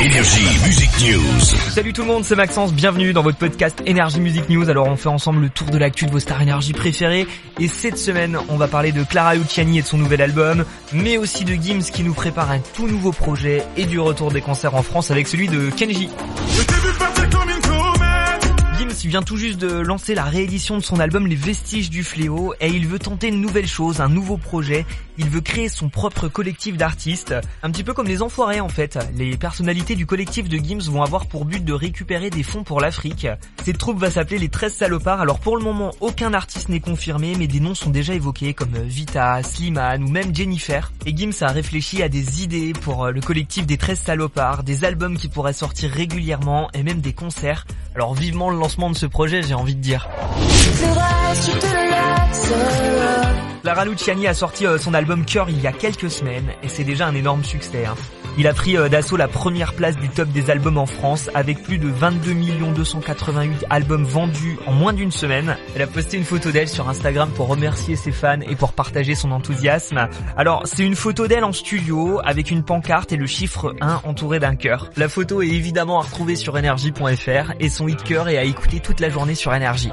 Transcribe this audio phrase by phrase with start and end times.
[0.00, 1.40] Énergie Music News.
[1.70, 4.70] Salut tout le monde, c'est Maxence, bienvenue dans votre podcast Énergie Music News.
[4.70, 7.26] Alors on fait ensemble le tour de l'actu de vos stars énergie préférées
[7.58, 11.18] et cette semaine on va parler de Clara Luciani et de son nouvel album, mais
[11.18, 14.76] aussi de Gims qui nous prépare un tout nouveau projet et du retour des concerts
[14.76, 16.08] en France avec celui de Kenji.
[19.08, 22.52] Gims vient tout juste de lancer la réédition de son album Les Vestiges du Fléau
[22.60, 24.84] et il veut tenter une nouvelle chose, un nouveau projet.
[25.16, 28.98] Il veut créer son propre collectif d'artistes, un petit peu comme les Enfoirés en fait.
[29.16, 32.82] Les personnalités du collectif de Gims vont avoir pour but de récupérer des fonds pour
[32.82, 33.26] l'Afrique.
[33.64, 35.22] Cette troupe va s'appeler les 13 salopards.
[35.22, 38.76] Alors pour le moment, aucun artiste n'est confirmé, mais des noms sont déjà évoqués comme
[38.76, 40.92] Vita, Slimane ou même Jennifer.
[41.06, 45.16] Et Gims a réfléchi à des idées pour le collectif des 13 salopards, des albums
[45.16, 47.64] qui pourraient sortir régulièrement et même des concerts.
[47.98, 50.08] Alors vivement le lancement de ce projet, j'ai envie de dire.
[53.62, 56.84] Clara Luciani a sorti euh, son album Cœur il y a quelques semaines et c'est
[56.84, 57.86] déjà un énorme succès.
[57.86, 57.96] Hein.
[58.38, 61.60] Il a pris euh, d'assaut la première place du top des albums en France avec
[61.60, 62.34] plus de 22
[62.72, 65.56] 288 albums vendus en moins d'une semaine.
[65.74, 69.16] Elle a posté une photo d'elle sur Instagram pour remercier ses fans et pour partager
[69.16, 70.08] son enthousiasme.
[70.36, 74.38] Alors c'est une photo d'elle en studio avec une pancarte et le chiffre 1 entouré
[74.38, 74.88] d'un cœur.
[74.96, 78.78] La photo est évidemment à retrouver sur énergie.fr et son hit cœur est à écouter
[78.78, 79.90] toute la journée sur énergie.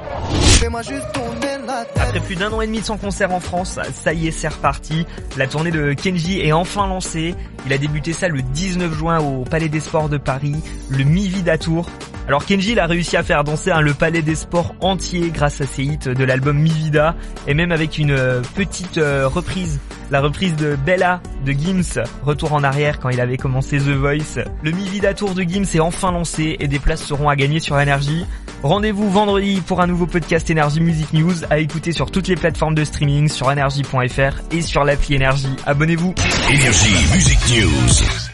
[1.96, 5.04] Après plus d'un an et demi sans concert en France, ça y est, c'est reparti.
[5.36, 7.34] La tournée de Kenji est enfin lancée.
[7.66, 10.56] Il a débuté ça le 19 juin au Palais des Sports de Paris,
[10.90, 11.88] le Mi-Vida Tour.
[12.28, 15.66] Alors Kenji il a réussi à faire danser le Palais des Sports entier grâce à
[15.66, 17.14] ses hits de l'album Mi Vida
[17.46, 19.78] et même avec une euh, petite euh, reprise,
[20.10, 24.42] la reprise de Bella de Gims, retour en arrière quand il avait commencé The Voice.
[24.62, 27.60] Le Mi Vida Tour de Gims est enfin lancé et des places seront à gagner
[27.60, 28.26] sur Énergie.
[28.62, 32.74] Rendez-vous vendredi pour un nouveau podcast Énergie Music News à écouter sur toutes les plateformes
[32.74, 35.54] de streaming, sur énergie.fr et sur l'appli Énergie.
[35.66, 36.14] Abonnez-vous.
[36.50, 38.25] Énergie Music News.